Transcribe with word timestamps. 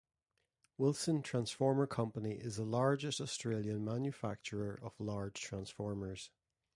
Wilson 0.79 1.21
Transformer 1.21 1.85
Company 1.85 2.33
is 2.33 2.55
the 2.55 2.63
largest 2.63 3.21
Australian 3.21 3.85
manufacturer 3.85 4.79
of 4.81 4.99
large 4.99 5.39
transformers. 5.39 6.31